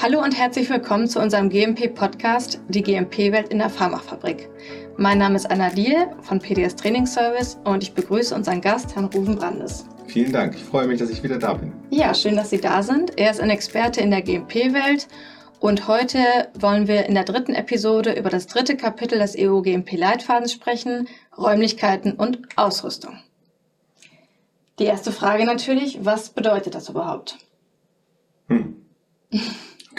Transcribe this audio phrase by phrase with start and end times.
[0.00, 4.48] Hallo und herzlich willkommen zu unserem GMP-Podcast, die GMP-Welt in der Pharmafabrik.
[4.96, 9.06] Mein Name ist Anna Diel von PDS Training Service und ich begrüße unseren Gast, Herrn
[9.06, 9.86] Ruben Brandes.
[10.06, 11.72] Vielen Dank, ich freue mich, dass ich wieder da bin.
[11.90, 13.18] Ja, schön, dass Sie da sind.
[13.18, 15.08] Er ist ein Experte in der GMP-Welt
[15.58, 16.20] und heute
[16.54, 22.38] wollen wir in der dritten Episode über das dritte Kapitel des EU-GMP-Leitfadens sprechen, Räumlichkeiten und
[22.54, 23.18] Ausrüstung.
[24.78, 27.36] Die erste Frage natürlich, was bedeutet das überhaupt?
[28.46, 28.76] Hm.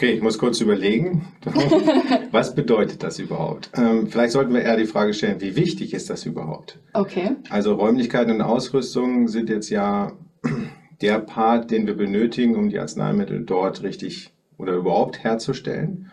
[0.00, 1.28] Okay, ich muss kurz überlegen.
[2.30, 3.70] Was bedeutet das überhaupt?
[3.76, 6.78] Ähm, vielleicht sollten wir eher die Frage stellen, wie wichtig ist das überhaupt?
[6.94, 7.32] Okay.
[7.50, 10.12] Also Räumlichkeiten und Ausrüstung sind jetzt ja
[11.02, 16.10] der Part, den wir benötigen, um die Arzneimittel dort richtig oder überhaupt herzustellen.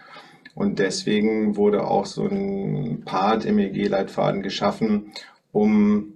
[0.53, 5.13] Und deswegen wurde auch so ein Part im EG-Leitfaden geschaffen,
[5.53, 6.15] um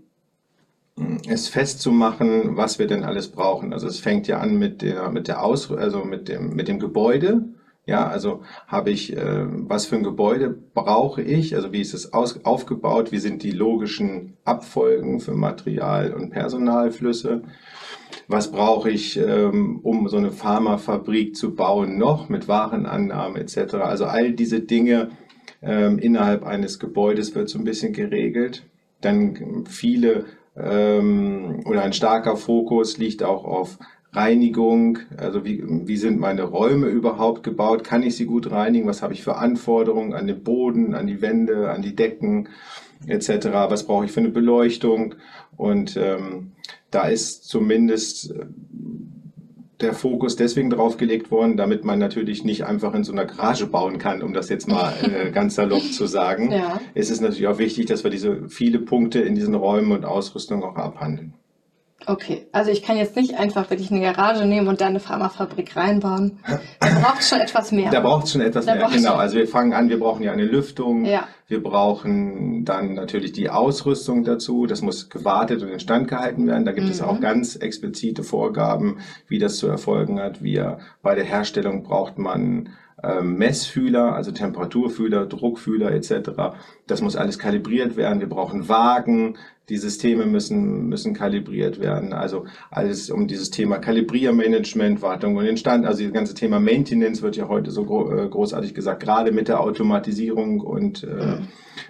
[1.30, 3.72] es festzumachen, was wir denn alles brauchen.
[3.72, 6.78] Also es fängt ja an mit der mit der Aus also mit dem mit dem
[6.78, 7.46] Gebäude.
[7.92, 11.56] Ja, also habe ich äh, was für ein Gebäude brauche ich?
[11.56, 13.12] Also wie ist es aus, aufgebaut?
[13.12, 17.42] Wie sind die logischen Abfolgen für Material und Personalflüsse?
[18.30, 23.74] Was brauche ich, ähm, um so eine Pharmafabrik zu bauen noch mit Warenannahme etc.
[23.74, 25.10] Also all diese Dinge
[25.62, 28.64] ähm, innerhalb eines Gebäudes wird so ein bisschen geregelt.
[29.02, 33.78] Dann viele ähm, oder ein starker Fokus liegt auch auf
[34.14, 39.02] Reinigung, also wie, wie sind meine Räume überhaupt gebaut, kann ich sie gut reinigen, was
[39.02, 42.50] habe ich für Anforderungen an den Boden, an die Wände, an die Decken
[43.08, 45.16] etc., was brauche ich für eine Beleuchtung
[45.56, 46.52] und ähm,
[46.92, 48.34] da ist zumindest
[49.82, 53.66] der Fokus deswegen drauf gelegt worden, damit man natürlich nicht einfach in so einer Garage
[53.66, 56.52] bauen kann, um das jetzt mal äh, ganz salopp zu sagen.
[56.52, 56.80] Ja.
[56.94, 60.64] Es ist natürlich auch wichtig, dass wir diese viele Punkte in diesen Räumen und Ausrüstung
[60.64, 61.34] auch abhandeln.
[62.08, 65.76] Okay, also ich kann jetzt nicht einfach wirklich eine Garage nehmen und da eine Pharmafabrik
[65.76, 66.40] reinbauen.
[66.80, 67.92] Da braucht es schon etwas mehr.
[67.92, 69.16] Da braucht es schon etwas da mehr, genau.
[69.16, 71.28] Also wir fangen an, wir brauchen ja eine Lüftung, ja.
[71.48, 76.66] wir brauchen dann natürlich die Ausrüstung dazu, das muss gewartet und instand gehalten werden.
[76.66, 76.92] Da gibt mhm.
[76.92, 78.98] es auch ganz explizite Vorgaben,
[79.28, 80.42] wie das zu erfolgen hat.
[80.42, 82.70] Wir, bei der Herstellung braucht man
[83.04, 86.32] ähm, Messfühler, also Temperaturfühler, Druckfühler etc.
[86.88, 88.20] Das muss alles kalibriert werden.
[88.20, 89.38] Wir brauchen Wagen,
[89.72, 92.12] die Systeme müssen, müssen kalibriert werden.
[92.12, 95.86] Also alles um dieses Thema Kalibriermanagement, Wartung und Instand.
[95.86, 99.02] Also das ganze Thema Maintenance wird ja heute so äh, großartig gesagt.
[99.02, 101.38] Gerade mit der Automatisierung und äh,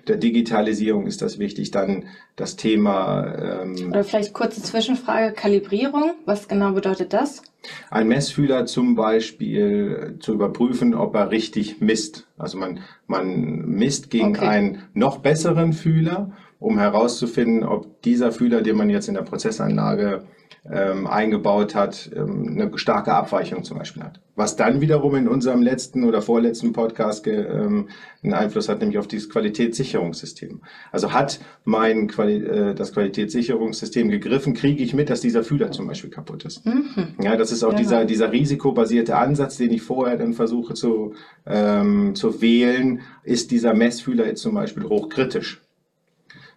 [0.07, 1.71] der Digitalisierung ist das wichtig.
[1.71, 2.05] Dann
[2.35, 3.63] das Thema.
[3.63, 6.13] Ähm, Oder vielleicht kurze Zwischenfrage: Kalibrierung.
[6.25, 7.41] Was genau bedeutet das?
[7.89, 12.27] Ein Messfühler zum Beispiel zu überprüfen, ob er richtig misst.
[12.37, 14.47] Also man, man misst gegen okay.
[14.47, 16.31] einen noch besseren Fühler
[16.61, 20.23] um herauszufinden, ob dieser Fühler, den man jetzt in der Prozessanlage
[20.69, 24.19] ähm, eingebaut hat, ähm, eine starke Abweichung zum Beispiel hat.
[24.35, 27.89] Was dann wiederum in unserem letzten oder vorletzten Podcast ähm,
[28.21, 30.61] einen Einfluss hat, nämlich auf dieses Qualitätssicherungssystem.
[30.91, 35.87] Also hat mein Quali äh, das Qualitätssicherungssystem gegriffen, kriege ich mit, dass dieser Fühler zum
[35.87, 36.63] Beispiel kaputt ist.
[36.63, 37.15] Mhm.
[37.19, 37.79] Ja, das ist auch ja.
[37.79, 41.15] dieser, dieser risikobasierte Ansatz, den ich vorher dann versuche zu,
[41.47, 43.01] ähm, zu wählen.
[43.23, 45.59] Ist dieser Messfühler jetzt zum Beispiel hochkritisch?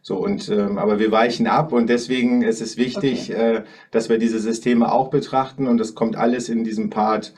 [0.06, 3.56] So und ähm, aber wir weichen ab und deswegen ist es wichtig, okay.
[3.56, 7.32] äh, dass wir diese Systeme auch betrachten und das kommt alles in diesem Part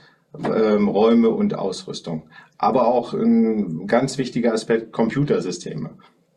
[0.44, 2.28] ähm, Räume und Ausrüstung.
[2.58, 5.90] Aber auch ein ganz wichtiger Aspekt Computersysteme.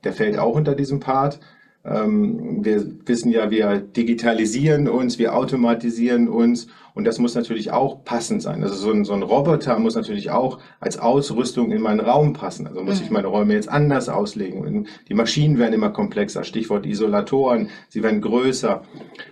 [0.04, 1.40] Der fällt auch unter diesem Part.
[1.86, 8.04] Ähm, wir wissen ja, wir digitalisieren uns, wir automatisieren uns und das muss natürlich auch
[8.04, 8.62] passend sein.
[8.62, 12.68] Also so ein, so ein Roboter muss natürlich auch als Ausrüstung in meinen Raum passen.
[12.68, 13.06] Also muss mhm.
[13.06, 14.88] ich meine Räume jetzt anders auslegen.
[15.08, 16.44] Die Maschinen werden immer komplexer.
[16.44, 18.84] Stichwort Isolatoren, sie werden größer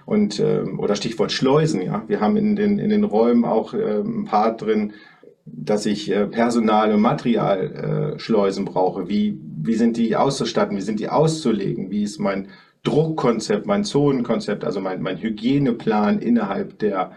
[0.05, 1.81] und ähm, oder Stichwort Schleusen.
[1.81, 4.93] Ja, wir haben in den in den Räumen auch ähm, ein Part drin,
[5.45, 9.09] dass ich äh, Personal und Materialschleusen äh, brauche.
[9.09, 10.77] Wie, wie sind die auszustatten?
[10.77, 11.91] Wie sind die auszulegen?
[11.91, 12.47] Wie ist mein
[12.83, 17.11] Druckkonzept, mein Zonenkonzept, also mein, mein Hygieneplan innerhalb der,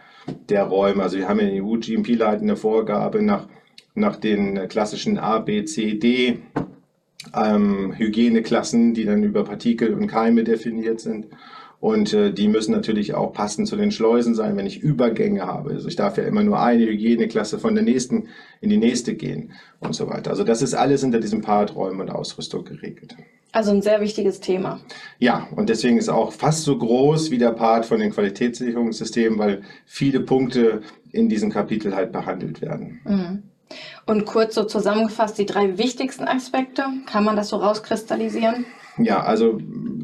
[0.48, 1.02] der Räume?
[1.02, 3.46] Also wir haben in den EU-GMP-Leiten eine Vorgabe nach,
[3.94, 6.42] nach den klassischen A, B, C, D
[7.34, 11.26] ähm, Hygieneklassen, die dann über Partikel und Keime definiert sind.
[11.80, 15.70] Und äh, die müssen natürlich auch passend zu den Schleusen sein, wenn ich Übergänge habe.
[15.70, 18.28] Also ich darf ja immer nur eine Hygieneklasse von der nächsten
[18.60, 20.30] in die nächste gehen und so weiter.
[20.30, 23.16] Also das ist alles hinter diesem Part Räume und Ausrüstung geregelt.
[23.52, 24.80] Also ein sehr wichtiges Thema.
[25.18, 29.62] Ja, und deswegen ist auch fast so groß wie der Part von den Qualitätssicherungssystemen, weil
[29.86, 33.00] viele Punkte in diesem Kapitel halt behandelt werden.
[33.04, 33.42] Mhm.
[34.06, 38.66] Und kurz so zusammengefasst, die drei wichtigsten Aspekte, kann man das so rauskristallisieren?
[38.98, 39.58] Ja, also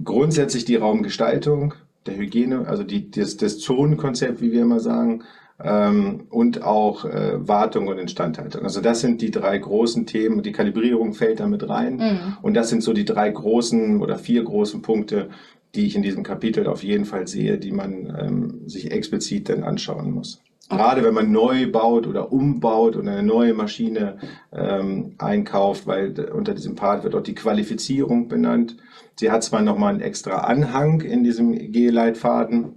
[0.07, 1.75] grundsätzlich die Raumgestaltung,
[2.07, 5.25] der Hygiene, also die, das, das Zonenkonzept, wie wir immer sagen,
[5.63, 8.63] ähm, und auch äh, Wartung und Instandhaltung.
[8.63, 10.43] Also das sind die drei großen Themen.
[10.43, 11.97] Die Kalibrierung fällt damit rein.
[11.97, 12.37] Mhm.
[12.43, 15.31] Und das sind so die drei großen oder vier großen Punkte,
[15.75, 19.63] die ich in diesem Kapitel auf jeden Fall sehe, die man ähm, sich explizit dann
[19.63, 20.43] anschauen muss.
[20.69, 24.19] Gerade wenn man neu baut oder umbaut und eine neue Maschine
[24.53, 28.77] ähm, einkauft, weil unter diesem Part wird auch die Qualifizierung benannt.
[29.15, 32.75] Sie hat zwar nochmal einen extra Anhang in diesem G-Leitfaden,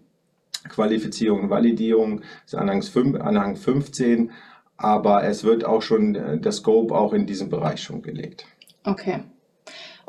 [0.70, 4.32] Qualifizierung und Validierung, ist Anhang 15,
[4.78, 8.46] aber es wird auch schon äh, der Scope auch in diesem Bereich schon gelegt.
[8.84, 9.24] Okay.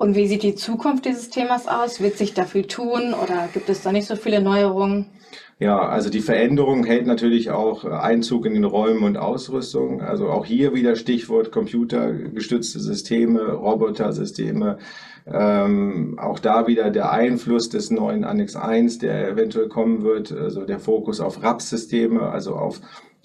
[0.00, 2.00] Und wie sieht die Zukunft dieses Themas aus?
[2.00, 5.10] Wird sich da viel tun oder gibt es da nicht so viele Neuerungen?
[5.58, 10.00] Ja, also die Veränderung hält natürlich auch Einzug in den Räumen und Ausrüstung.
[10.00, 14.78] Also auch hier wieder Stichwort computergestützte Systeme, Robotersysteme.
[15.26, 20.64] Ähm, auch da wieder der Einfluss des neuen Annex 1, der eventuell kommen wird, also
[20.64, 22.80] der Fokus auf RAP-Systeme, also auf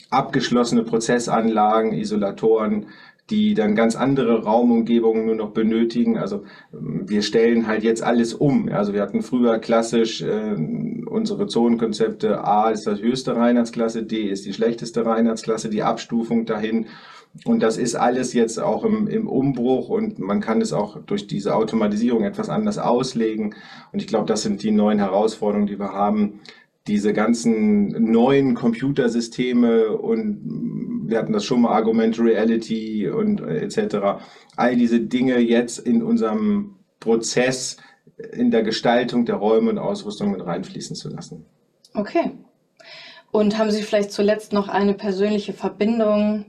[0.09, 2.87] abgeschlossene Prozessanlagen, Isolatoren,
[3.29, 6.17] die dann ganz andere Raumumgebungen nur noch benötigen.
[6.17, 6.43] Also
[6.73, 8.69] ähm, wir stellen halt jetzt alles um.
[8.69, 10.55] Also wir hatten früher klassisch äh,
[11.05, 16.87] unsere Zonenkonzepte, A ist das höchste Reinheitsklasse, D ist die schlechteste Reinheitsklasse, die Abstufung dahin.
[17.43, 21.27] Und das ist alles jetzt auch im, im Umbruch und man kann es auch durch
[21.27, 23.55] diese Automatisierung etwas anders auslegen.
[23.91, 26.39] Und ich glaube, das sind die neuen Herausforderungen, die wir haben,
[26.87, 30.64] diese ganzen neuen Computersysteme und
[31.09, 34.23] wir hatten das schon mal Argument Reality und äh, etc.
[34.55, 37.77] All diese Dinge jetzt in unserem Prozess
[38.31, 41.45] in der Gestaltung der Räume und Ausrüstung mit reinfließen zu lassen.
[41.93, 42.31] Okay.
[43.31, 46.45] Und haben Sie vielleicht zuletzt noch eine persönliche Verbindung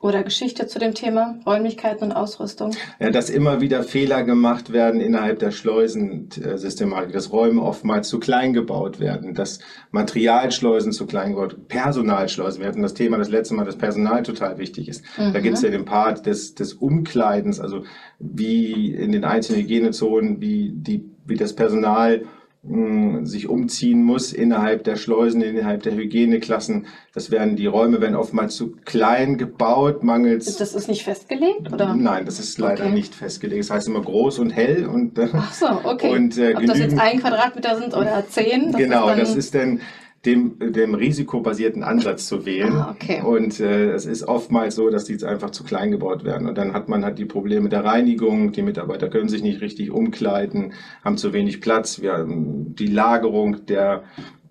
[0.00, 2.74] oder Geschichte zu dem Thema Räumlichkeiten und Ausrüstung?
[2.98, 8.54] Ja, dass immer wieder Fehler gemacht werden innerhalb der Schleusensystematik, dass Räume oftmals zu klein
[8.54, 9.58] gebaut werden, dass
[9.90, 12.62] Materialschleusen zu klein gebaut werden, Personalschleusen.
[12.62, 15.04] Wir hatten das Thema das letzte Mal, dass Personal total wichtig ist.
[15.18, 15.32] Mhm.
[15.34, 17.84] Da gibt es ja den Part des, des Umkleidens, also
[18.18, 22.24] wie in den einzelnen Hygienezonen, wie, die, wie das Personal
[22.62, 26.86] sich umziehen muss innerhalb der Schleusen, innerhalb der Hygieneklassen.
[27.14, 30.56] Das werden die Räume werden oftmals zu klein gebaut, mangels.
[30.56, 31.94] Das ist nicht festgelegt, oder?
[31.94, 32.92] Nein, das ist leider okay.
[32.92, 33.62] nicht festgelegt.
[33.62, 35.18] Das heißt immer groß und hell und.
[35.18, 36.10] Ach so, okay.
[36.14, 38.72] Und, äh, Ob das jetzt ein Quadratmeter sind oder zehn?
[38.72, 39.80] Das genau, ist das ist dann
[40.26, 42.74] dem, dem risikobasierten Ansatz zu wählen.
[42.74, 43.22] Ah, okay.
[43.22, 46.46] Und äh, es ist oftmals so, dass die einfach zu klein gebaut werden.
[46.46, 48.52] Und dann hat man halt die Probleme der Reinigung.
[48.52, 52.02] Die Mitarbeiter können sich nicht richtig umkleiden, haben zu wenig Platz.
[52.02, 54.04] Wir haben die Lagerung der,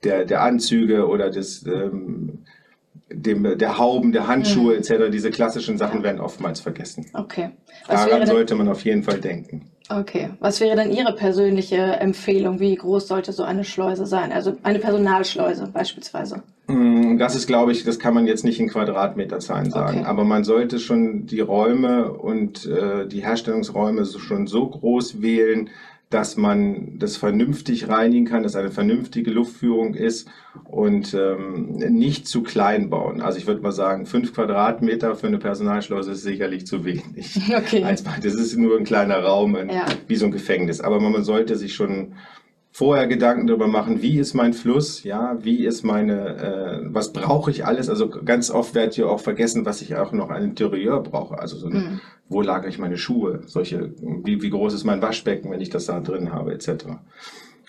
[0.03, 2.39] der, der Anzüge oder des, ähm,
[3.09, 4.79] dem, der Hauben, der Handschuhe mhm.
[4.79, 5.11] etc.
[5.11, 7.05] Diese klassischen Sachen werden oftmals vergessen.
[7.13, 7.51] Okay.
[7.87, 9.69] Was Daran sollte man auf jeden Fall denken.
[9.89, 10.29] Okay.
[10.39, 12.59] Was wäre denn Ihre persönliche Empfehlung?
[12.59, 14.31] Wie groß sollte so eine Schleuse sein?
[14.31, 16.43] Also eine Personalschleuse beispielsweise.
[16.67, 19.99] Mm, das ist, glaube ich, das kann man jetzt nicht in Quadratmeterzahlen sagen.
[19.99, 20.07] Okay.
[20.07, 25.71] Aber man sollte schon die Räume und äh, die Herstellungsräume so, schon so groß wählen,
[26.09, 30.27] dass man das vernünftig reinigen kann, dass eine vernünftige Luftführung ist
[30.63, 33.21] und ähm, nicht zu klein bauen.
[33.21, 37.39] Also ich würde mal sagen, fünf Quadratmeter für eine Personalschleuse ist sicherlich zu wenig.
[37.59, 37.83] Okay.
[38.23, 39.85] Das ist nur ein kleiner Raum, ja.
[40.07, 40.81] wie so ein Gefängnis.
[40.81, 42.13] Aber man sollte sich schon
[42.71, 47.51] vorher Gedanken darüber machen, wie ist mein Fluss, ja, wie ist meine, äh, was brauche
[47.51, 47.89] ich alles?
[47.89, 51.39] Also ganz oft wird ja auch vergessen, was ich auch noch an Interieur brauche.
[51.39, 52.01] Also so eine, mhm.
[52.29, 53.41] wo lagere ich meine Schuhe?
[53.45, 56.85] Solche, wie, wie groß ist mein Waschbecken, wenn ich das da drin habe, etc.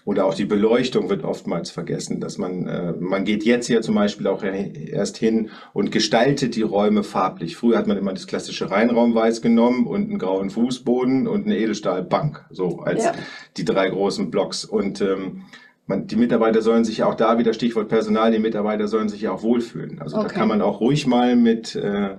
[0.04, 3.94] Oder auch die Beleuchtung wird oftmals vergessen, dass man, äh, man geht jetzt ja zum
[3.94, 7.56] Beispiel auch erst hin und gestaltet die Räume farblich.
[7.56, 12.44] Früher hat man immer das klassische Reinraumweiß genommen und einen grauen Fußboden und eine Edelstahlbank,
[12.50, 13.12] so als ja.
[13.56, 14.64] die drei großen Blocks.
[14.64, 15.42] Und ähm,
[15.86, 19.32] man, die Mitarbeiter sollen sich auch da wieder Stichwort Personal, die Mitarbeiter sollen sich ja
[19.32, 20.00] auch wohlfühlen.
[20.00, 20.28] Also okay.
[20.28, 22.16] da kann man auch ruhig mal mit, äh,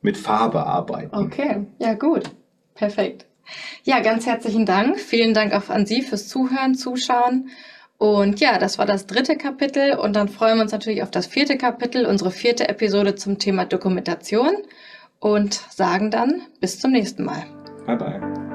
[0.00, 1.14] mit Farbe arbeiten.
[1.14, 2.30] Okay, ja gut,
[2.74, 3.26] perfekt.
[3.84, 4.98] Ja, ganz herzlichen Dank.
[4.98, 7.50] Vielen Dank auch an Sie fürs Zuhören, Zuschauen.
[7.98, 11.26] Und ja, das war das dritte Kapitel und dann freuen wir uns natürlich auf das
[11.26, 14.52] vierte Kapitel, unsere vierte Episode zum Thema Dokumentation
[15.18, 17.46] und sagen dann bis zum nächsten Mal.
[17.86, 18.45] Bye bye.